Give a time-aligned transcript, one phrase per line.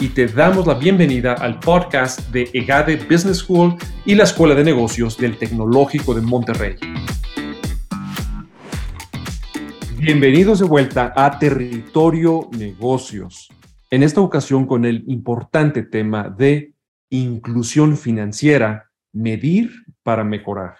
[0.00, 3.74] y te damos la bienvenida al podcast de EGADE Business School
[4.04, 6.76] y la Escuela de Negocios del Tecnológico de Monterrey.
[9.98, 13.48] Bienvenidos de vuelta a Territorio Negocios.
[13.90, 16.74] En esta ocasión con el importante tema de
[17.10, 19.72] inclusión financiera, medir
[20.04, 20.76] para mejorar.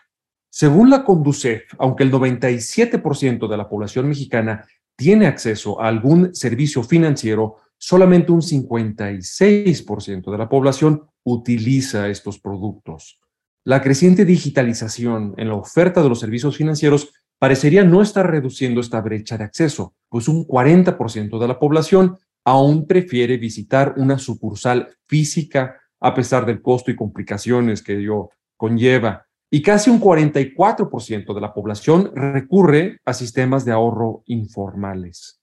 [0.49, 4.65] Según la Conducef, aunque el 97% de la población mexicana
[4.95, 13.21] tiene acceso a algún servicio financiero, solamente un 56% de la población utiliza estos productos.
[13.65, 19.01] La creciente digitalización en la oferta de los servicios financieros parecería no estar reduciendo esta
[19.01, 25.77] brecha de acceso, pues un 40% de la población aún prefiere visitar una sucursal física
[26.01, 29.27] a pesar del costo y complicaciones que ello conlleva.
[29.51, 35.38] Y casi un 44% de la población recurre a sistemas de ahorro informales.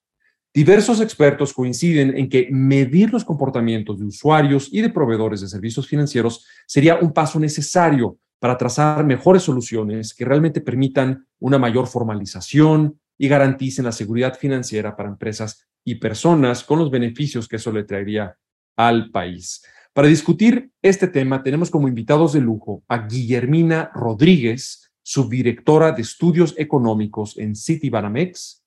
[0.56, 5.86] Diversos expertos coinciden en que medir los comportamientos de usuarios y de proveedores de servicios
[5.86, 12.98] financieros sería un paso necesario para trazar mejores soluciones que realmente permitan una mayor formalización
[13.18, 17.84] y garanticen la seguridad financiera para empresas y personas con los beneficios que eso le
[17.84, 18.38] traería
[18.78, 19.62] al país.
[19.92, 26.56] Para discutir este tema tenemos como invitados de lujo a Guillermina Rodríguez, subdirectora de estudios
[26.58, 28.65] económicos en Citibanamex,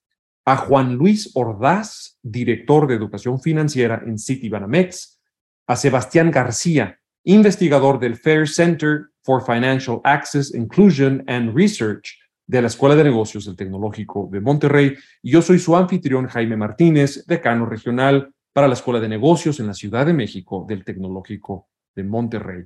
[0.49, 5.21] a Juan Luis Ordaz, director de educación financiera en Citibanamex,
[5.67, 12.69] a Sebastián García, investigador del Fair Center for Financial Access, Inclusion and Research de la
[12.69, 14.97] Escuela de Negocios del Tecnológico de Monterrey.
[15.23, 19.67] Y yo soy su anfitrión, Jaime Martínez, decano regional para la Escuela de Negocios en
[19.67, 22.65] la Ciudad de México del Tecnológico de Monterrey.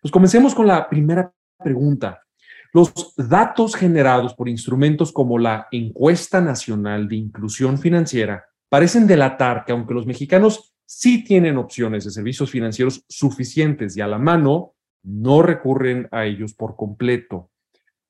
[0.00, 2.23] Pues comencemos con la primera pregunta.
[2.74, 9.70] Los datos generados por instrumentos como la Encuesta Nacional de Inclusión Financiera parecen delatar que
[9.70, 14.74] aunque los mexicanos sí tienen opciones de servicios financieros suficientes y a la mano,
[15.04, 17.52] no recurren a ellos por completo.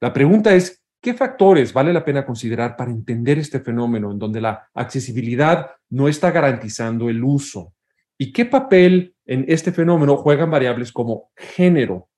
[0.01, 4.41] La pregunta es, ¿qué factores vale la pena considerar para entender este fenómeno en donde
[4.41, 7.75] la accesibilidad no está garantizando el uso?
[8.17, 12.09] ¿Y qué papel en este fenómeno juegan variables como género,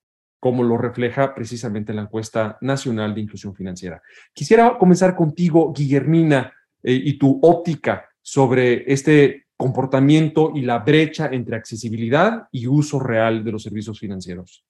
[0.41, 4.03] como lo refleja precisamente la encuesta nacional de inclusión financiera.
[4.33, 6.53] Quisiera comenzar contigo, Guillermina,
[6.83, 13.43] eh, y tu óptica sobre este comportamiento y la brecha entre accesibilidad y uso real
[13.43, 14.65] de los servicios financieros.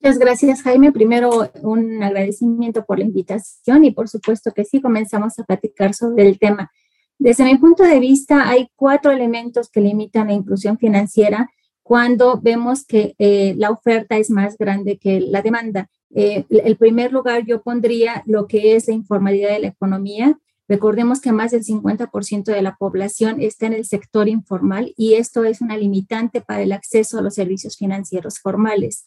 [0.00, 0.92] Muchas gracias, Jaime.
[0.92, 6.28] Primero, un agradecimiento por la invitación y por supuesto que sí, comenzamos a platicar sobre
[6.28, 6.70] el tema.
[7.18, 11.48] Desde mi punto de vista, hay cuatro elementos que limitan la inclusión financiera
[11.86, 15.88] cuando vemos que eh, la oferta es más grande que la demanda.
[16.12, 20.36] Eh, el primer lugar yo pondría lo que es la informalidad de la economía.
[20.66, 25.44] Recordemos que más del 50% de la población está en el sector informal y esto
[25.44, 29.04] es una limitante para el acceso a los servicios financieros formales.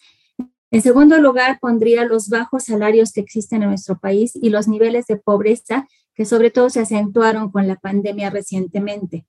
[0.72, 5.06] En segundo lugar, pondría los bajos salarios que existen en nuestro país y los niveles
[5.08, 5.86] de pobreza
[6.16, 9.26] que sobre todo se acentuaron con la pandemia recientemente.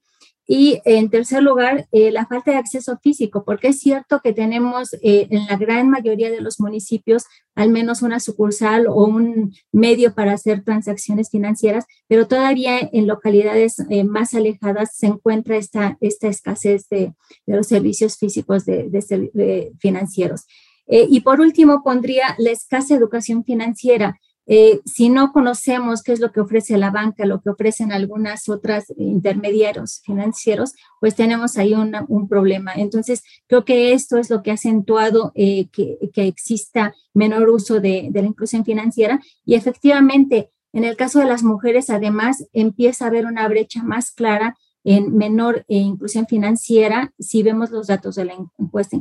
[0.52, 4.94] Y en tercer lugar, eh, la falta de acceso físico, porque es cierto que tenemos
[4.94, 7.22] eh, en la gran mayoría de los municipios
[7.54, 13.76] al menos una sucursal o un medio para hacer transacciones financieras, pero todavía en localidades
[13.90, 17.14] eh, más alejadas se encuentra esta, esta escasez de,
[17.46, 20.46] los servicios físicos de, de financieros.
[20.88, 24.18] y por último, pondría la escasa educación financiera.
[24.52, 28.48] Eh, si no conocemos qué es lo que ofrece la banca, lo que ofrecen algunas
[28.48, 32.72] otras intermediarios financieros, pues tenemos ahí un problema.
[32.74, 38.10] Entonces, creo que esto es lo que ha acentuado eh, que, exista menor uso de,
[38.12, 43.26] la inclusión financiera y efectivamente, en el caso de las mujeres, además, empieza a haber
[43.26, 48.34] una brecha más clara en menor eh, inclusión financiera si vemos los datos de la
[48.58, 48.96] encuesta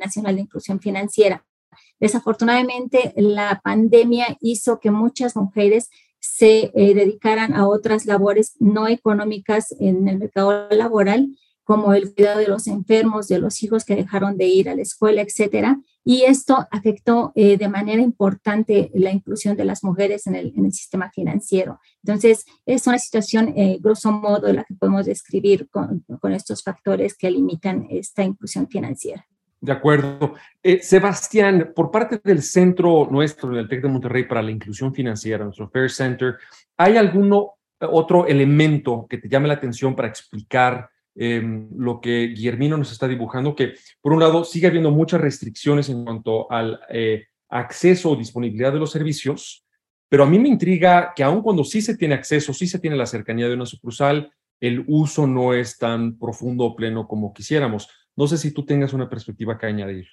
[0.00, 1.44] nacional de inclusión financiera.
[2.00, 9.74] Desafortunadamente, la pandemia hizo que muchas mujeres se eh, dedicaran a otras labores no económicas
[9.78, 14.36] en el mercado laboral, como el cuidado de los enfermos, de los hijos que dejaron
[14.36, 15.80] de ir a la escuela, etcétera.
[16.04, 21.10] Y esto afectó eh, de manera importante la inclusión de las mujeres en el, sistema
[21.10, 21.80] financiero.
[22.02, 27.16] Entonces, es una situación, eh, grosso modo, la que podemos describir con, con estos factores
[27.16, 29.26] que limitan esta inclusión financiera.
[29.64, 30.34] De acuerdo.
[30.62, 35.42] Eh, Sebastián, por parte del centro nuestro, del TEC de Monterrey para la inclusión financiera,
[35.42, 36.36] nuestro Fair Center,
[36.76, 42.76] ¿hay alguno otro elemento que te llame la atención para explicar em, lo que Guillermino
[42.76, 43.56] nos está dibujando?
[43.56, 43.72] Que
[44.02, 48.80] por un lado sigue habiendo muchas restricciones en cuanto al eh, acceso o disponibilidad de
[48.80, 49.64] los servicios,
[50.10, 52.96] pero a mí me intriga que aun cuando sí se tiene acceso, sí se tiene
[52.96, 57.88] la cercanía de una sucursal, el uso no es tan profundo o pleno como quisiéramos.
[58.16, 60.06] No sé si tú tengas una perspectiva que añadir.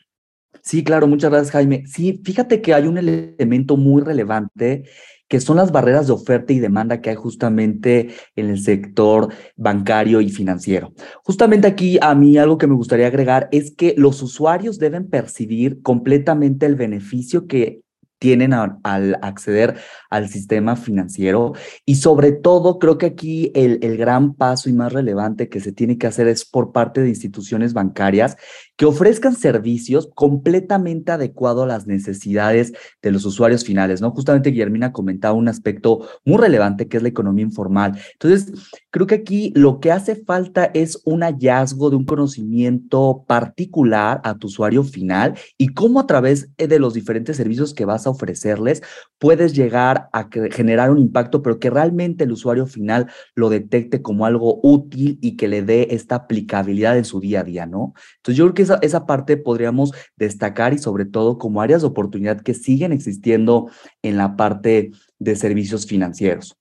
[0.63, 1.85] Sí, claro, muchas gracias, Jaime.
[1.87, 4.83] Sí, fíjate que hay un elemento muy relevante
[5.31, 10.19] que son las barreras de oferta y demanda que hay justamente en el sector bancario
[10.19, 10.91] y financiero.
[11.23, 15.81] Justamente aquí a mí algo que me gustaría agregar es que los usuarios deben percibir
[15.81, 17.80] completamente el beneficio que
[18.21, 19.77] tienen al acceder
[20.11, 21.53] al sistema financiero.
[21.87, 25.71] Y sobre todo, creo que aquí el, el gran paso y más relevante que se
[25.71, 28.37] tiene que hacer es por parte de instituciones bancarias
[28.81, 32.73] que ofrezcan servicios completamente adecuados a las necesidades
[33.03, 34.09] de los usuarios finales, ¿no?
[34.09, 37.99] Justamente Guillermina comentaba un aspecto muy relevante que es la economía informal.
[38.13, 38.51] Entonces,
[38.89, 44.39] creo que aquí lo que hace falta es un hallazgo de un conocimiento particular a
[44.39, 48.81] tu usuario final y cómo a través de los diferentes servicios que vas a ofrecerles
[49.19, 54.25] puedes llegar a generar un impacto, pero que realmente el usuario final lo detecte como
[54.25, 57.93] algo útil y que le dé esta aplicabilidad en su día a día, ¿no?
[58.17, 61.87] Entonces yo creo que esa, esa parte podríamos destacar y sobre todo como áreas de
[61.87, 63.69] oportunidad que siguen existiendo
[64.01, 66.57] en la parte de servicios financieros.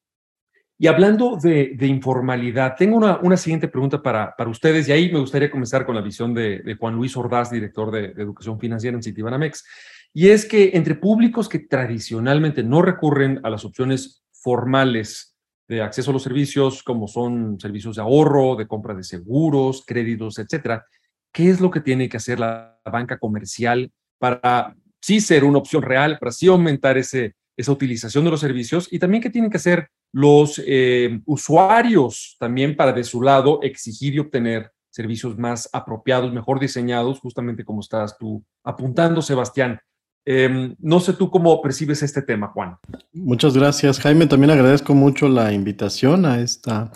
[0.82, 5.18] Y hablando de, informalidad, tengo una, una siguiente pregunta para, para, ustedes y ahí me
[5.18, 9.62] gustaría comenzar con la visión de, Juan Luis Ordaz, director de, Educación Financiera en Citibanamex.
[10.14, 15.36] Y es que entre públicos que tradicionalmente no recurren a las opciones formales
[15.68, 20.38] de acceso a los servicios, como son servicios de ahorro, de compra de seguros, créditos,
[20.38, 20.86] etcétera,
[21.32, 25.82] ¿qué es lo que tiene que hacer la banca comercial para sí ser una opción
[25.82, 29.56] real, para sí aumentar ese, esa utilización de los servicios y también qué tienen que
[29.56, 36.32] hacer los eh, usuarios también para de su lado exigir y obtener servicios más apropiados,
[36.32, 39.78] mejor diseñados, justamente como estás tú apuntando, Sebastián.
[40.26, 42.76] Em, no sé tú cómo percibes este tema, Juan.
[43.12, 44.26] Muchas gracias, Jaime.
[44.26, 46.90] También agradezco mucho la invitación a esta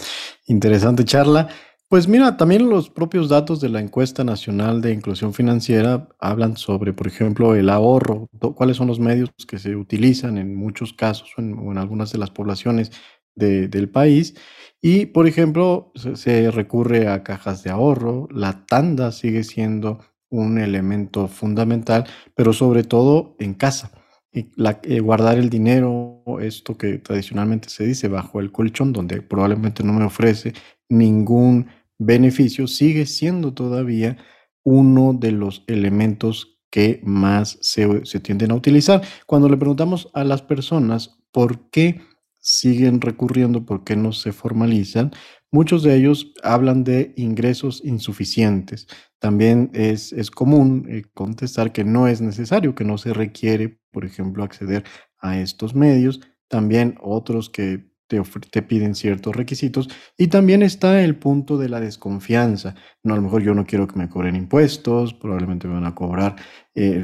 [0.46, 1.48] interesante charla.
[1.90, 6.92] Pues mira, también los propios datos de la encuesta nacional de inclusión financiera hablan sobre,
[6.92, 11.40] por ejemplo, el ahorro, cuáles son los medios que se utilizan en muchos casos o
[11.40, 12.90] en, algunas de las poblaciones
[13.36, 14.34] del país.
[14.80, 21.28] Y, por ejemplo, se recurre a cajas de ahorro, la tanda sigue siendo un elemento
[21.28, 23.90] fundamental, pero sobre todo en casa.
[24.32, 24.50] Y
[24.82, 29.92] eh, guardar el dinero, esto que tradicionalmente se dice bajo el colchón, donde probablemente no
[29.92, 30.54] me ofrece
[30.88, 31.66] ningún
[31.98, 34.16] beneficio, sigue siendo todavía
[34.62, 39.02] uno de los elementos que más se, tienden a utilizar.
[39.26, 42.00] Cuando le preguntamos a las personas por qué
[42.40, 45.12] siguen recurriendo, por qué no se formalizan,
[45.54, 48.88] Muchos de ellos hablan de ingresos insuficientes.
[49.20, 54.04] También es, es común eh, contestar que no es necesario, que no se requiere, por
[54.04, 54.82] ejemplo, acceder
[55.20, 56.20] a estos medios.
[56.48, 59.88] También otros que te, piden ciertos requisitos.
[60.16, 62.74] Y también está el punto de la desconfianza.
[63.02, 65.94] No, a lo mejor yo no quiero que me cobren impuestos, probablemente me van a
[65.94, 66.36] cobrar
[66.74, 67.02] eh,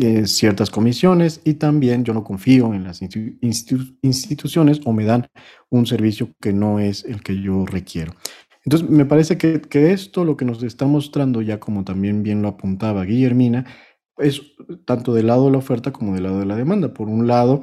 [0.00, 5.26] eh, ciertas comisiones y también yo no confío en las instituciones o me dan
[5.70, 8.14] un servicio que no es el que yo requiero.
[8.64, 12.42] Entonces, me parece que, que esto lo que nos está mostrando, ya como también bien
[12.42, 13.64] lo apuntaba Guillermina,
[14.18, 14.42] es
[14.84, 16.92] tanto del lado de la oferta como del lado de la demanda.
[16.92, 17.60] Por un lado,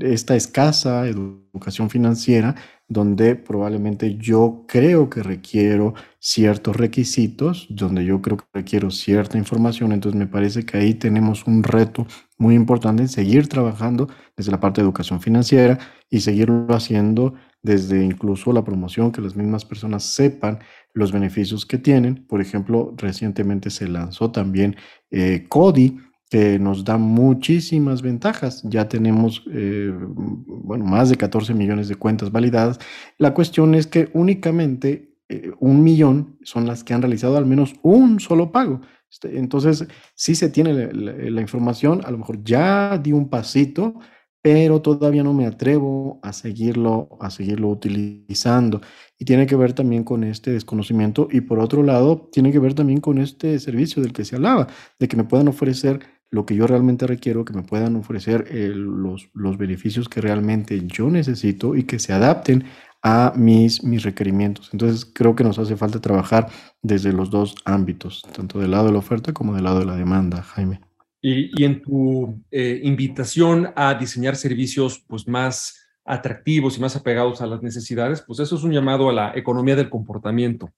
[0.00, 2.54] esta escasa educación financiera,
[2.88, 9.92] donde probablemente yo creo que requiero ciertos requisitos, donde yo creo que requiero cierta información,
[9.92, 12.06] entonces me parece que ahí tenemos un reto
[12.38, 15.78] muy importante en seguir trabajando desde la parte de educación financiera
[16.10, 20.60] y seguirlo haciendo desde incluso la promoción, que las mismas personas sepan
[20.94, 22.24] los beneficios que tienen.
[22.26, 24.76] Por ejemplo, recientemente se lanzó también
[25.10, 25.98] eh, CODI,
[26.30, 28.62] que nos da muchísimas ventajas.
[28.64, 32.78] Ya tenemos, eh, bueno, más de 14 millones de cuentas validadas.
[33.18, 37.74] La cuestión es que únicamente eh, un millón son las que han realizado al menos
[37.82, 38.80] un solo pago.
[39.10, 43.94] Este, entonces, si se tiene la, información, a lo mejor ya di un pasito,
[44.42, 48.80] pero todavía no me atrevo a seguirlo, a seguirlo utilizando.
[49.18, 52.74] Y tiene que ver también con este desconocimiento y por otro lado, tiene que ver
[52.74, 54.68] también con este servicio del que se hablaba,
[54.98, 59.28] de que me puedan ofrecer lo que yo realmente requiero, que me puedan ofrecer los,
[59.32, 62.64] los beneficios que realmente yo necesito y que se adapten
[63.02, 64.70] a mis, mis requerimientos.
[64.72, 66.48] Entonces creo que nos hace falta trabajar
[66.82, 69.96] desde los dos ámbitos, tanto del lado de la oferta como del lado de la
[69.96, 70.80] demanda, Jaime.
[71.22, 77.46] Y, en tu eh, invitación a diseñar servicios pues, más atractivos y más apegados a
[77.46, 80.72] las necesidades, pues eso es un llamado a la economía del comportamiento,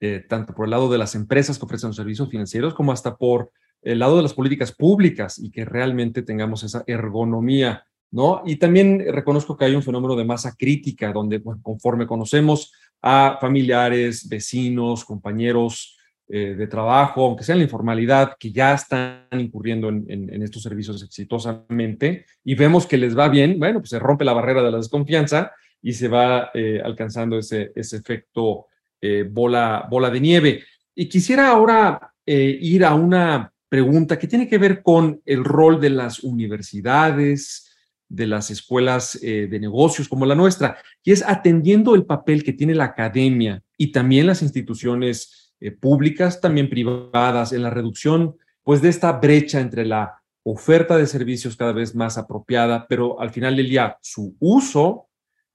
[0.00, 3.16] eh, tanto por el lado de las empresas que ofrecen los servicios financieros como hasta
[3.16, 3.50] por
[3.82, 8.42] el lado de las políticas públicas y que realmente tengamos esa ergonomía, ¿no?
[8.46, 14.28] Y también reconozco que hay un fenómeno de masa crítica donde conforme conocemos a familiares,
[14.28, 15.98] vecinos, compañeros
[16.28, 21.02] eh, de trabajo, aunque sea en la informalidad, que ya están incurriendo en, estos servicios
[21.02, 24.76] exitosamente y vemos que les va bien, bueno, pues se rompe la barrera de la
[24.76, 25.50] desconfianza
[25.82, 28.66] y se va eh, alcanzando ese, ese efecto
[29.00, 30.64] eh, bola, bola de nieve.
[30.94, 35.88] Y quisiera ahora ir a una pregunta que tiene que ver con el rol de
[35.88, 37.74] las universidades,
[38.06, 42.74] de las escuelas de negocios como la nuestra, y es atendiendo el papel que tiene
[42.74, 48.90] la academia y también las instituciones eh, públicas, también privadas, en la reducción pues de
[48.90, 53.70] esta brecha entre la oferta de servicios cada vez más apropiada, pero al final del
[53.70, 55.06] día su uso,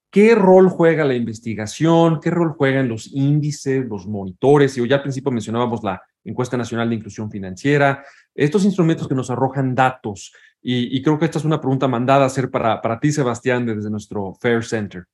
[0.10, 5.04] qué rol juega la investigación, qué rol juegan los índices, los monitores, y ya al
[5.04, 8.04] principio mencionábamos la encuesta nacional de inclusión financiera,
[8.36, 12.28] estos instrumentos que nos arrojan datos, y, creo que esta es una pregunta mandada a
[12.28, 15.06] hacer para, para ti, Sebastián, desde nuestro Fair Center.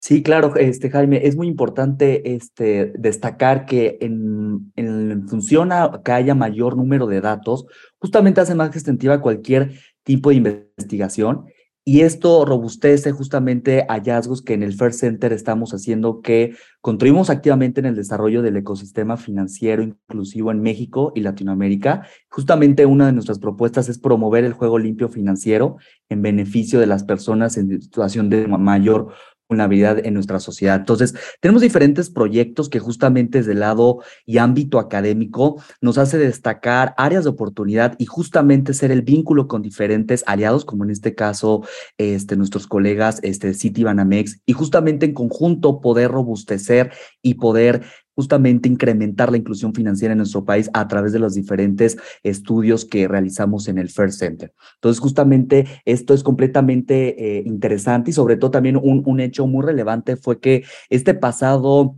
[0.00, 5.70] Sí, claro, este, Jaime, es muy importante este, destacar que en, en función
[6.04, 7.66] que haya mayor número de datos,
[7.98, 9.72] justamente hace más extensiva cualquier
[10.04, 11.46] tipo de investigación
[11.86, 17.80] y esto robustece justamente hallazgos que en el Fair Center estamos haciendo que contribuimos activamente
[17.80, 22.06] en el desarrollo del ecosistema financiero inclusivo en México y Latinoamérica.
[22.30, 25.76] Justamente una de nuestras propuestas es promover el juego limpio financiero
[26.08, 29.12] en beneficio de las personas en situación de mayor
[29.48, 30.76] vulnerabilidad en nuestra sociedad.
[30.76, 36.94] Entonces, tenemos diferentes proyectos que justamente desde el lado y ámbito académico nos hace destacar
[36.96, 41.62] áreas de oportunidad y justamente ser el vínculo con diferentes aliados, como en este caso,
[41.98, 47.82] este, nuestros colegas este, City Banamex, y justamente en conjunto poder robustecer y poder
[48.14, 53.08] justamente incrementar la inclusión financiera en nuestro país a través de los diferentes estudios que
[53.08, 54.52] realizamos en el First Center.
[54.76, 59.64] Entonces, justamente esto es completamente eh, interesante y sobre todo también un, un hecho muy
[59.64, 61.96] relevante fue que este pasado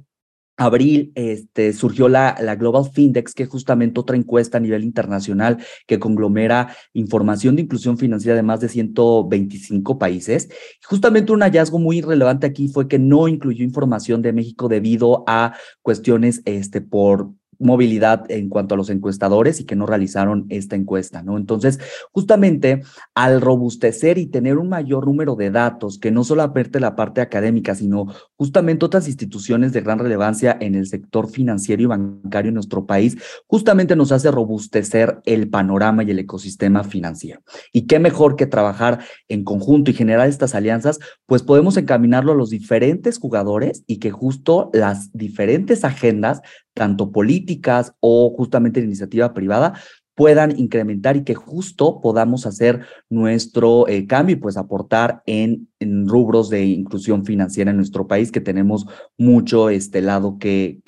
[0.57, 5.59] abril este, surgió la, la Global Findex, que es justamente otra encuesta a nivel internacional
[5.87, 10.49] que conglomera información de inclusión financiera de más de 125 países.
[10.85, 15.55] Justamente un hallazgo muy relevante aquí fue que no incluyó información de México debido a
[15.83, 21.23] cuestiones este, por movilidad en cuanto a los encuestadores y que no realizaron esta encuesta,
[21.23, 21.37] ¿no?
[21.37, 21.79] Entonces,
[22.13, 22.83] justamente
[23.15, 27.75] al robustecer y tener un mayor número de datos, que no solamente la parte académica,
[27.75, 32.87] sino justamente otras instituciones de gran relevancia en el sector financiero y bancario en nuestro
[32.87, 37.41] país, justamente nos hace robustecer el panorama y el ecosistema financiero.
[37.73, 42.37] Y qué mejor que trabajar en conjunto y generar estas alianzas, pues podemos encaminarlo a
[42.37, 46.43] los diferentes jugadores y que justo las diferentes agendas
[46.77, 49.81] tanto políticas o justamente la iniciativa privada,
[50.15, 55.69] puedan incrementar y que justo podamos hacer nuestro eh, cambio y pues aportar en,
[56.07, 58.87] rubros de inclusión financiera en nuestro país que tenemos
[59.19, 60.81] mucho este lado que,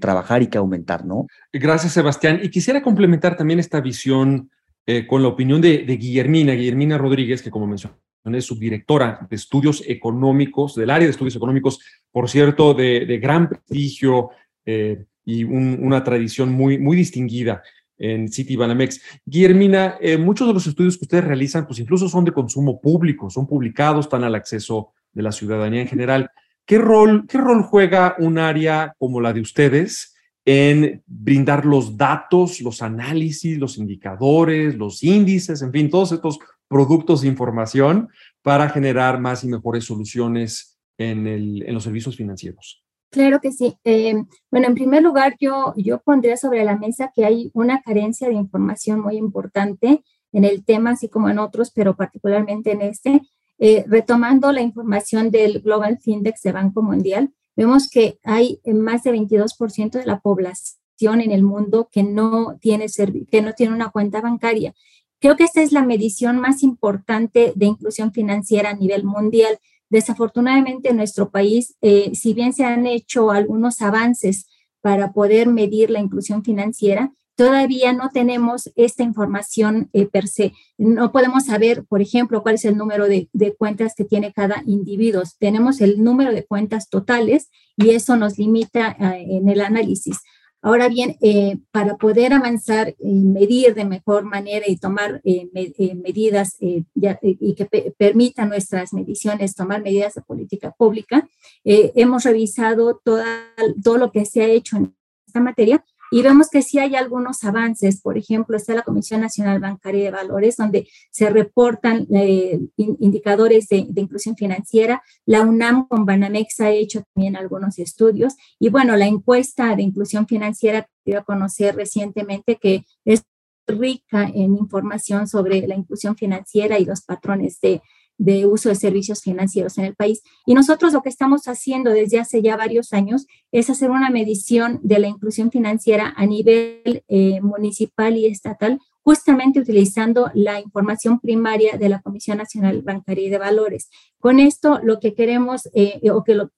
[0.00, 1.26] trabajar y que aumentar, ¿no?
[1.52, 2.40] Gracias, Sebastián.
[2.42, 4.50] Y quisiera complementar también esta visión
[4.86, 7.94] eh, con la opinión de, de, Guillermina, Guillermina Rodríguez, que como mencioné
[8.32, 13.48] es subdirectora de estudios económicos, del área de estudios económicos, por cierto, de, de gran
[13.48, 14.30] prestigio,
[14.64, 17.62] eh, y una tradición muy, muy distinguida
[17.98, 19.00] en City Banamex.
[19.24, 23.30] Guillermina, eh, muchos de los estudios que ustedes realizan, pues incluso son de consumo público,
[23.30, 26.30] son publicados, están al acceso de la ciudadanía en general.
[26.66, 30.14] ¿Qué rol, qué rol juega un área como la de ustedes
[30.44, 36.38] en brindar los datos, los análisis, los indicadores, los índices, en fin, todos estos
[36.68, 38.08] productos de información
[38.42, 42.83] para generar más y mejores soluciones en, el, en los servicios financieros?
[43.14, 43.76] Claro que sí.
[43.84, 48.26] Eh, bueno, en primer lugar, yo, yo pondría sobre la mesa que hay una carencia
[48.26, 50.02] de información muy importante
[50.32, 53.22] en el tema, así como en otros, pero particularmente en este.
[53.60, 59.12] Eh, retomando la información del Global Findex de Banco Mundial, vemos que hay más de
[59.12, 62.86] 22% de la población en el mundo que no tiene,
[63.30, 64.74] que no tiene una cuenta bancaria.
[65.20, 69.60] Creo que esta es la medición más importante de inclusión financiera a nivel mundial
[69.90, 74.46] Desafortunadamente en nuestro país, eh, si bien se han hecho algunos avances
[74.80, 80.52] para poder medir la inclusión financiera, todavía no tenemos esta información eh, per se.
[80.78, 85.22] No podemos saber, por ejemplo, cuál es el número de, cuentas que tiene cada individuo.
[85.38, 90.18] Tenemos el número de cuentas totales y eso nos limita eh, en el análisis.
[90.66, 97.54] Ahora bien, eh, para poder avanzar y medir de mejor manera y tomar medidas y
[97.54, 101.28] que permitan nuestras mediciones, tomar medidas de política pública,
[101.64, 106.78] hemos revisado todo lo que se ha hecho en esta materia y vemos que sí
[106.78, 112.06] hay algunos avances, por ejemplo, está la Comisión Nacional Bancaria de Valores, donde se reportan
[112.14, 115.02] eh, indicadores de, inclusión financiera.
[115.26, 118.34] La UNAM con Banamex ha hecho también algunos estudios.
[118.60, 123.24] Y bueno, la encuesta de inclusión financiera dio a conocer recientemente que es
[123.66, 127.82] rica en información sobre la inclusión financiera y los patrones de,
[128.18, 130.22] de uso de servicios financieros en el país.
[130.46, 134.80] Y nosotros lo que estamos haciendo desde hace ya varios años es hacer una medición
[134.82, 141.76] de la inclusión financiera a nivel eh, municipal y estatal, justamente utilizando la información primaria
[141.76, 143.90] de la Comisión Nacional Bancaria y de Valores.
[144.18, 146.48] Con esto lo que queremos eh, o que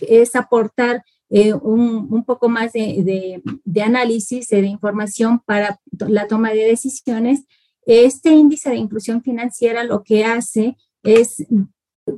[0.00, 6.26] es aportar eh, un, un, poco más de, de, de análisis, de información para la
[6.26, 7.44] toma de decisiones
[7.86, 11.44] este índice de inclusión financiera lo que hace es,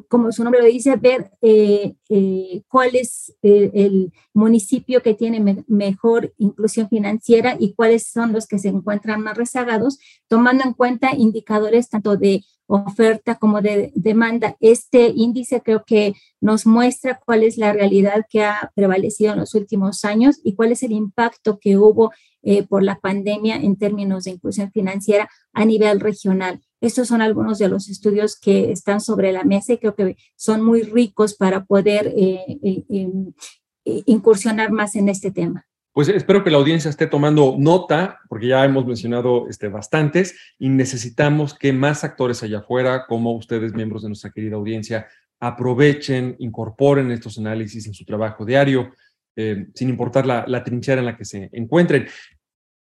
[0.08, 5.64] como su nombre lo dice, ver eh, eh, cuál es eh, el, municipio que tiene
[5.68, 11.14] mejor inclusión financiera y cuáles son los que se encuentran más rezagados, tomando en cuenta
[11.14, 14.56] indicadores tanto de oferta como de demanda.
[14.60, 19.54] Este índice creo que nos muestra cuál es la realidad que ha prevalecido en los
[19.54, 24.24] últimos años y cuál es el impacto que hubo eh, por la pandemia en términos
[24.24, 26.60] de inclusión financiera a nivel regional.
[26.80, 30.62] Estos son algunos de los estudios que están sobre la mesa y creo que son
[30.62, 35.66] muy ricos para poder eh, eh, incursionar más en este tema.
[35.94, 40.68] Pues espero que la audiencia esté tomando nota, porque ya hemos mencionado este, bastantes y
[40.68, 45.06] necesitamos que más actores allá afuera, como ustedes, miembros de nuestra querida audiencia,
[45.38, 48.90] aprovechen, incorporen estos análisis en su trabajo diario,
[49.36, 52.08] eh, sin importar la, la, trinchera en la que se encuentren.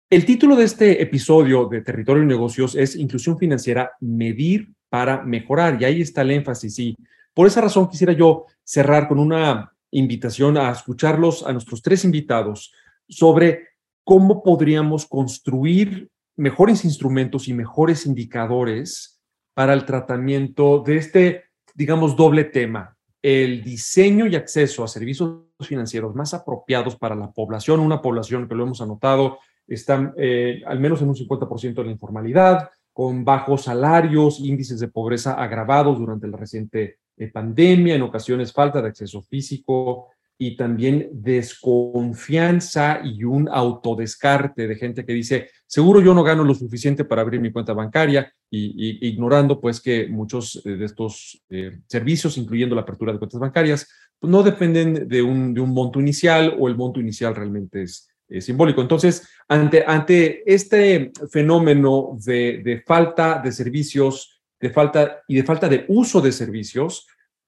[0.09, 5.81] El título de este episodio de Territorio y Negocios es Inclusión Financiera, medir para mejorar,
[5.81, 6.79] y ahí está el énfasis.
[6.79, 6.95] Y
[7.33, 12.71] por esa razón quisiera yo cerrar con una invitación a escucharlos a nuestros tres invitados
[13.11, 13.67] sobre
[14.03, 19.21] cómo podríamos construir mejores instrumentos y mejores indicadores
[19.53, 21.43] para el tratamiento de este,
[21.75, 27.79] digamos, doble tema, el diseño y acceso a servicios financieros más apropiados para la población,
[27.79, 31.91] una población que lo hemos anotado, está eh, al menos en un 50% de la
[31.91, 38.51] informalidad, con bajos salarios, índices de pobreza agravados durante la reciente eh, pandemia, en ocasiones
[38.51, 40.07] falta de acceso físico,
[40.43, 46.55] y también desconfianza y un autodescarte de gente que dice, seguro yo no gano lo
[46.55, 51.81] suficiente para abrir mi cuenta bancaria, y, ignorando pues que muchos eh, de estos eh,
[51.85, 55.99] servicios, incluyendo la apertura de cuentas bancarias, pues no dependen de un, de un monto
[55.99, 58.07] inicial o el monto inicial realmente es,
[58.39, 58.81] simbólico.
[58.81, 65.69] Entonces, ante, ante este fenómeno de, de falta de servicios, de falta y de falta
[65.69, 67.05] de uso de servicios,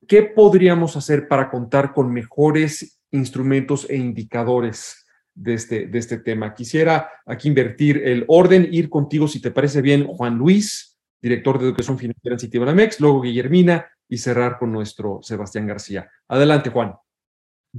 [0.07, 6.53] ¿qué podríamos hacer para contar con mejores instrumentos e indicadores de este, de este tema?
[6.53, 11.65] Quisiera aquí invertir el orden, ir contigo, si te parece bien, Juan Luis, director de
[11.65, 16.09] Educación Financiera en Citibanamex, luego Guillermina y cerrar con nuestro Sebastián García.
[16.27, 16.93] Adelante, Juan.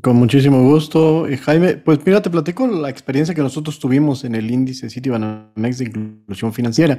[0.03, 1.77] Con muchísimo gusto, eh, Jaime.
[1.77, 6.53] Pues mira, te platico la experiencia que nosotros tuvimos en el índice Citibanamex de inclusión
[6.53, 6.99] financiera.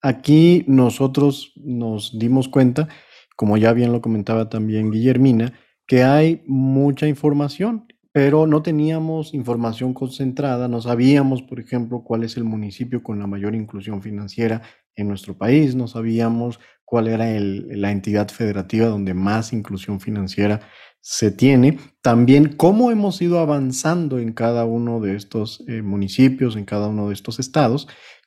[0.00, 2.88] Aquí nosotros nos dimos cuenta
[3.36, 5.52] como ya bien lo comentaba también Guillermina,
[5.86, 12.36] que hay mucha información, pero no teníamos información concentrada, no sabíamos, por ejemplo, cuál es
[12.38, 14.62] el municipio con la mayor inclusión financiera
[14.94, 20.60] en nuestro país, no sabíamos cuál era la entidad federativa donde más inclusión financiera
[21.00, 26.64] se tiene, también cómo hemos ido avanzando en cada uno de estos eh, municipios, en
[26.64, 27.86] cada uno de estos estados,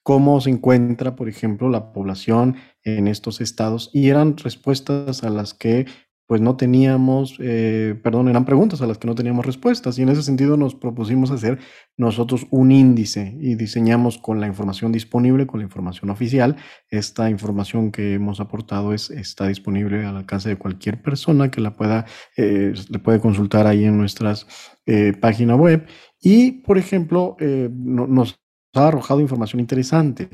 [0.09, 5.53] cómo se encuentra, por ejemplo, la población en estos estados y eran respuestas a las
[5.53, 5.85] que
[6.25, 10.09] pues no teníamos, eh, perdón, eran preguntas a las que no teníamos respuestas y en
[10.09, 11.59] ese sentido nos propusimos hacer
[11.95, 16.55] nosotros un índice y diseñamos con la información disponible, con la información oficial.
[16.89, 21.75] Esta información que hemos aportado es, está disponible al alcance de cualquier persona que la
[21.75, 24.47] pueda, eh, le puede consultar ahí en nuestras
[24.87, 25.85] eh, página web
[26.19, 28.39] y, por ejemplo, nos
[28.73, 30.29] ha arrojado información interesante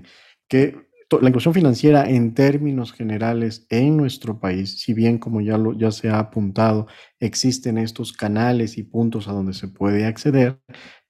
[0.48, 0.86] que
[1.22, 6.10] la inclusión financiera en términos generales en nuestro país, si bien como ya, ya se
[6.10, 6.88] ha apuntado,
[7.20, 10.60] existen estos canales y puntos a donde se puede acceder,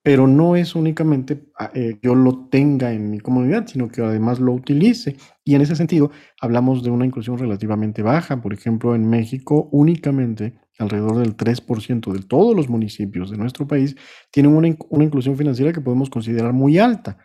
[0.04, 4.40] pero no es únicamente ah, eh, yo lo tenga en mi comunidad, sino que además
[4.40, 5.16] lo utilice.
[5.44, 8.40] Y en ese sentido, hablamos de una inclusión relativamente baja.
[8.40, 13.96] Por ejemplo, en México, únicamente alrededor del 3% de todos los municipios de nuestro país
[14.32, 17.18] tienen una, una inclusión financiera que podemos considerar muy alta.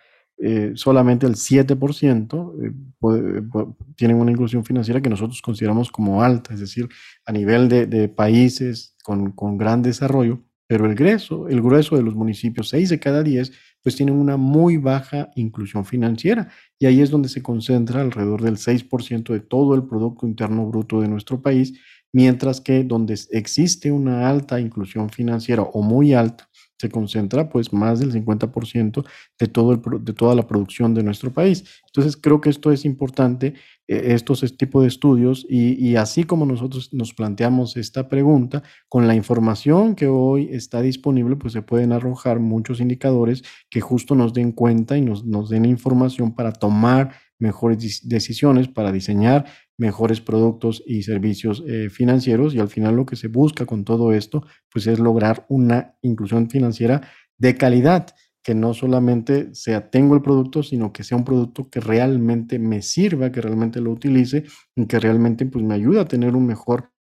[0.43, 6.61] Eh, solamente el 7% eh, tienen una inclusión financiera que nosotros consideramos como alta, es
[6.61, 6.89] decir,
[7.27, 12.03] a nivel de, de países con, con gran desarrollo, pero el grueso, el grueso de
[12.03, 16.49] los municipios, 6 de cada 10, pues tienen una muy baja inclusión financiera.
[16.79, 21.01] Y ahí es donde se concentra alrededor del 6% de todo el Producto Interno Bruto
[21.01, 21.79] de nuestro país,
[22.13, 28.01] mientras que donde existe una alta inclusión financiera o muy alta, se concentra pues más
[28.01, 29.05] del 50%
[29.39, 31.65] de, todo de toda la producción de nuestro país.
[31.87, 33.53] Entonces creo que esto es importante,
[33.87, 39.07] eh, estos tipos de estudios y, y, así como nosotros nos planteamos esta pregunta, con
[39.07, 44.33] la información que hoy está disponible, pues se pueden arrojar muchos indicadores que justo nos
[44.33, 49.47] den cuenta y nos, nos den información para tomar mejores decisiones, para diseñar
[49.81, 54.13] mejores productos y servicios eh, financieros y al final lo que se busca con todo
[54.13, 58.09] esto pues es lograr una inclusión financiera de calidad
[58.43, 62.83] que no solamente sea tengo el producto sino que sea un producto que realmente me
[62.83, 64.45] sirva que realmente lo utilice
[64.77, 66.93] y que realmente pues me ayude a tener un mejor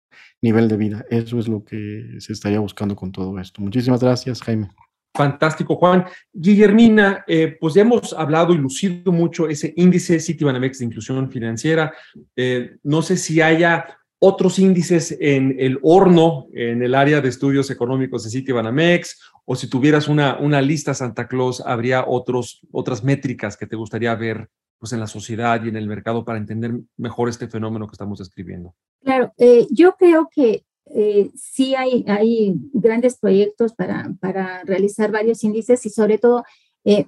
[0.41, 1.05] nivel de vida.
[1.11, 3.61] Eso es lo que se estaría buscando con todo esto.
[3.61, 4.69] Muchísimas gracias Jaime
[5.14, 6.05] Fantástico, Juan.
[6.33, 11.92] Guillermina, eh, pues ya hemos hablado y lucido mucho ese índice Citibanamex de inclusión financiera.
[12.37, 17.71] Eh, no sé si haya otros índices en el horno, en el área de estudios
[17.71, 23.57] económicos de Citibanamex, o si tuvieras una, una lista Santa Claus, habría otros, otras métricas
[23.57, 27.29] que te gustaría ver pues, en la sociedad y en el mercado para entender mejor
[27.29, 28.75] este fenómeno que estamos describiendo.
[29.03, 35.44] Claro, eh, yo creo que eh, sí hay, hay grandes proyectos para, para, realizar varios
[35.44, 36.44] índices y sobre todo,
[36.85, 37.07] eh,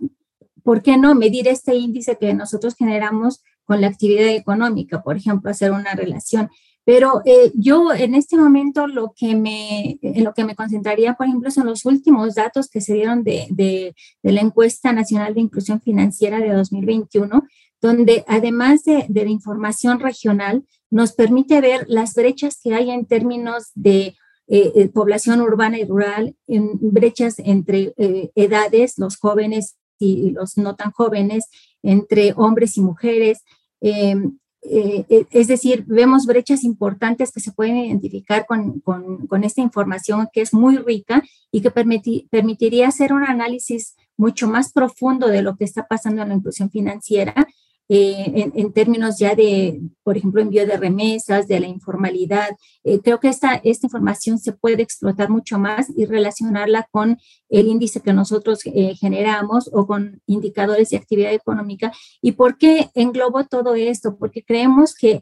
[0.63, 5.03] ¿por qué no medir este índice que nosotros generamos con la actividad económica?
[5.03, 6.51] Por ejemplo, hacer una relación.
[6.85, 11.27] Pero eh, yo en este momento lo que me, en lo que me concentraría, por
[11.27, 15.43] ejemplo, son los últimos datos que se dieron de, de, de la encuesta nacional de
[15.43, 17.45] inclusión financiera de 2021,
[17.81, 23.07] donde además de, de la información regional, nos permite ver las brechas que hay en
[23.07, 24.17] términos de
[24.53, 30.59] eh, eh, población urbana y rural, en brechas entre eh, edades, los jóvenes y los
[30.59, 31.49] no tan jóvenes,
[31.83, 33.45] entre hombres y mujeres.
[33.81, 40.29] Em, es decir, vemos brechas importantes que se pueden identificar con, con, con esta información
[40.35, 45.57] que es muy rica y que permitiría hacer un análisis mucho más profundo de lo
[45.57, 47.47] que está pasando en la inclusión financiera
[47.93, 52.51] eh, en, términos ya de, por ejemplo, envío de remesas, de la informalidad.
[52.85, 57.67] Eh, creo que esta, esta información se puede explotar mucho más y relacionarla con el
[57.67, 61.93] índice que nosotros eh, generamos o con indicadores de actividad económica.
[62.23, 64.17] ¿Y por qué englobo todo esto?
[64.17, 65.21] Porque creemos que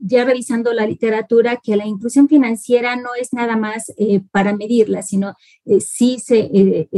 [0.00, 3.92] ya revisando la literatura, que la inclusión financiera no es nada más
[4.30, 5.34] para medirla, sino
[5.78, 6.88] sí se,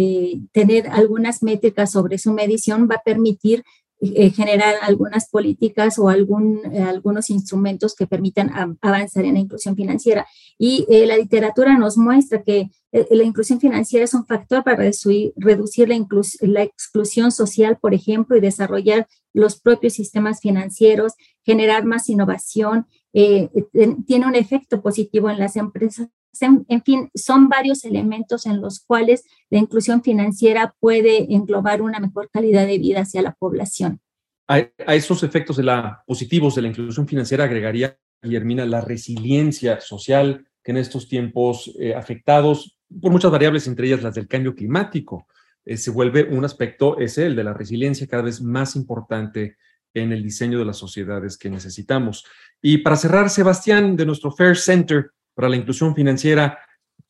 [0.53, 3.65] tener algunas métricas sobre su medición va a permitir
[4.15, 8.51] eh, generar algunas políticas o algún, eh, algunos instrumentos que permitan
[8.83, 10.27] avanzar en la inclusión financiera.
[10.59, 12.71] Y eh, la literatura nos muestra que
[13.11, 15.99] la inclusión financiera es un factor para reducir, reducir la,
[16.43, 24.27] la, exclusión social, por ejemplo, y desarrollar los propios sistemas financieros, generar más innovación, tiene
[24.27, 26.07] un efecto positivo en las empresas
[26.43, 32.31] en, fin, son varios elementos en los cuales la inclusión financiera puede englobar una mejor
[32.31, 34.01] calidad de vida hacia la población.
[34.49, 40.47] A, esos efectos de la, positivos de la inclusión financiera agregaría, Guillermina, la resiliencia social
[40.63, 45.27] que en estos tiempos eh, afectados por muchas variables, entre ellas las del cambio climático,
[45.65, 49.57] eh, se vuelve un aspecto, ese, el de la resiliencia, cada vez más importante
[49.95, 52.25] en el diseño de las sociedades que necesitamos.
[52.61, 56.59] Y para cerrar, Sebastián, de nuestro Fair Center, para la inclusión financiera,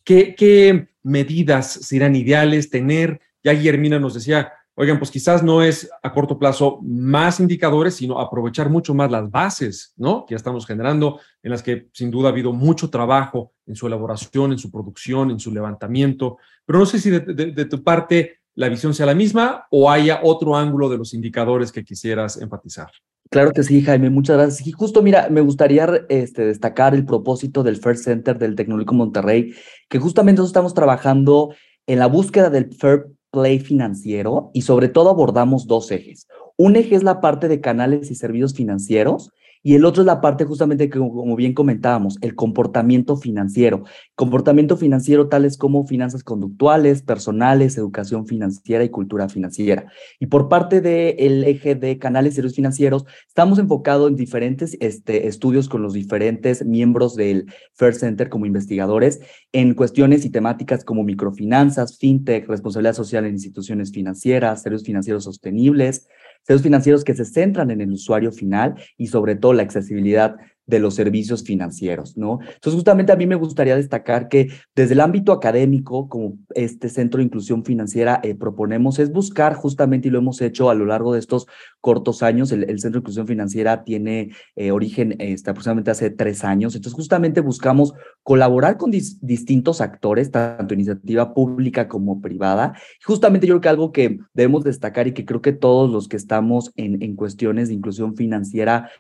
[0.05, 3.21] ¿qué, medidas serán ideales tener?
[3.43, 8.19] Ya Guillermina nos decía, oigan, pues quizás no es a corto plazo más indicadores, sino
[8.19, 10.25] aprovechar mucho más las bases, ¿no?
[10.27, 13.87] Que ya estamos generando, en las que sin duda ha habido mucho trabajo en su
[13.87, 16.39] elaboración, en su producción, en su levantamiento.
[16.65, 20.57] Pero no sé si de tu parte la visión sea la misma o haya otro
[20.57, 22.89] ángulo de los indicadores que quisieras enfatizar.
[23.31, 24.67] Claro que sí, Jaime, muchas gracias.
[24.67, 29.55] Y justo, mira, me gustaría este, destacar el propósito del First Center del Tecnológico Monterrey,
[29.89, 31.55] que justamente estamos trabajando
[31.87, 36.29] en la búsqueda del fair play financiero y sobre todo abordamos dos ejes.
[36.57, 39.31] Un eje es la parte de canales y servicios financieros
[39.67, 43.85] Y el otro es la parte justamente que, como bien comentábamos, el comportamiento financiero.
[44.15, 49.91] Comportamiento financiero tales como finanzas conductuales, personales, educación financiera y cultura financiera.
[50.21, 55.71] Y por parte del eje de canales serios financieros, estamos enfocados en diferentes este, estudios
[55.71, 59.21] con los diferentes miembros del Fair Center como investigadores
[59.53, 66.07] en cuestiones y temáticas como microfinanzas, fintech, responsabilidad social en instituciones financieras, serios financieros sostenibles,
[66.45, 70.79] servicios financieros que se centran en el usuario final y sobre todo la accesibilidad de
[70.79, 72.39] los servicios financieros, ¿no?
[72.41, 77.19] Entonces, justamente a mí me gustaría destacar que desde el ámbito académico, como este Centro
[77.19, 81.13] de Inclusión Financiera eh, proponemos, es buscar justamente, y lo hemos hecho a lo largo
[81.13, 81.47] de estos
[81.81, 86.75] cortos años, el, Centro de Inclusión Financiera tiene eh, origen este, aproximadamente hace tres años,
[86.75, 92.75] entonces justamente buscamos colaborar con distintos actores, tanto iniciativa pública como privada.
[93.05, 96.17] Justamente yo creo que algo que debemos destacar y que creo que todos los que
[96.17, 98.91] estamos en, en cuestiones de inclusión financiera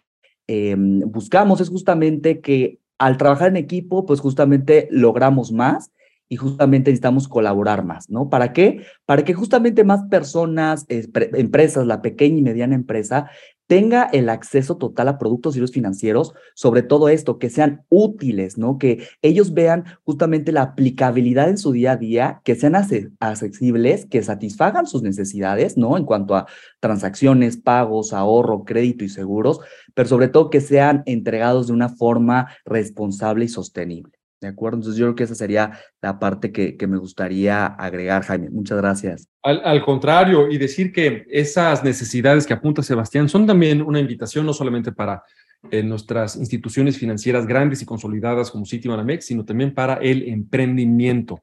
[0.46, 5.90] Em, buscamos es justamente que al trabajar en equipo, pues justamente logramos más
[6.28, 8.30] y justamente necesitamos colaborar más, ¿no?
[8.30, 8.84] ¿Para qué?
[9.04, 13.30] Para que justamente más personas, empresas, la pequeña y mediana empresa,
[13.66, 18.58] tenga el acceso total a productos y los financieros, sobre todo esto, que sean útiles,
[18.58, 18.78] ¿no?
[18.78, 24.22] Que ellos vean justamente la aplicabilidad en su día a día, que sean accesibles, que
[24.22, 25.96] satisfagan sus necesidades, ¿no?
[25.96, 26.46] En cuanto a
[26.80, 29.60] transacciones, pagos, ahorro, crédito y seguros,
[29.94, 34.23] pero sobre todo que sean entregados de una forma responsable y sostenible.
[34.44, 34.76] ¿De acuerdo?
[34.76, 38.50] Entonces yo creo que esa sería la parte que, me gustaría agregar, Jaime.
[38.50, 39.26] Muchas gracias.
[39.42, 44.52] Al, contrario, y decir que esas necesidades que apunta Sebastián son también una invitación no
[44.52, 45.22] solamente para
[45.70, 51.42] eh, nuestras instituciones financieras grandes y consolidadas como Citibanamex, sino también para el emprendimiento,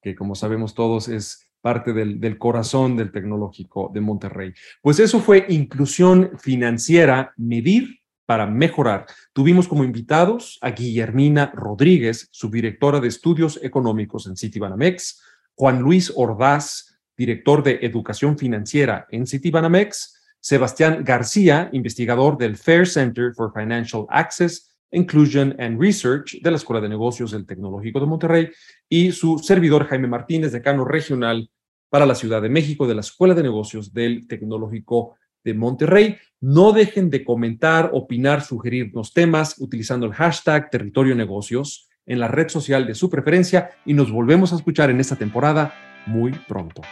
[0.00, 4.54] que como sabemos todos es parte del, del, corazón del tecnológico de Monterrey.
[4.80, 9.06] Pues eso fue inclusión financiera, medir para mejorar.
[9.32, 15.22] Tuvimos como invitados a Guillermina Rodríguez, subdirectora de estudios económicos en Citibanamex,
[15.54, 23.32] Juan Luis Ordaz, director de educación financiera en Citibanamex, Sebastián García, investigador del Fair Center
[23.34, 28.50] for Financial Access, Inclusion and Research de la Escuela de Negocios del Tecnológico de Monterrey,
[28.90, 31.50] y su servidor Jaime Martínez, decano regional
[31.88, 35.16] para la Ciudad de México de la Escuela de Negocios del Tecnológico
[35.48, 36.16] de Monterrey.
[36.40, 42.48] No dejen de comentar, opinar, sugerirnos temas utilizando el hashtag Territorio Negocios en la red
[42.48, 45.74] social de su preferencia y nos volvemos a escuchar en esta temporada
[46.06, 46.82] muy pronto.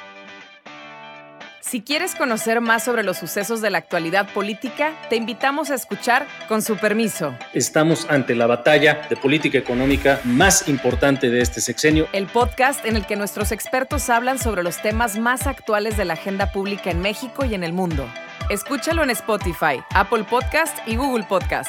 [1.60, 6.24] Si quieres conocer más sobre los sucesos de la actualidad política, te invitamos a escuchar
[6.48, 7.34] Con su permiso.
[7.54, 12.06] Estamos ante la batalla de política económica más importante de este sexenio.
[12.12, 16.12] El podcast en el que nuestros expertos hablan sobre los temas más actuales de la
[16.14, 18.08] agenda pública en México y en el mundo.
[18.48, 21.68] Escúchalo en Spotify, Apple Podcast y Google Podcast.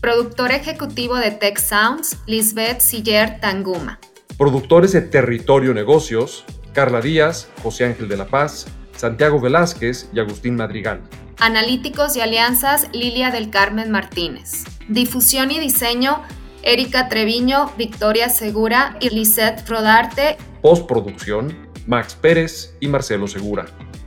[0.00, 4.00] Productor ejecutivo de Tech Sounds, Lisbeth Siller Tanguma.
[4.36, 10.56] Productores de Territorio Negocios, Carla Díaz, José Ángel de la Paz, Santiago Velázquez y Agustín
[10.56, 11.02] Madrigal.
[11.38, 14.64] Analíticos y alianzas, Lilia del Carmen Martínez.
[14.88, 16.20] Difusión y diseño,
[16.64, 20.36] Erika Treviño, Victoria Segura y Lisette Rodarte.
[20.62, 23.66] Postproducción, Max Pérez y Marcelo Segura.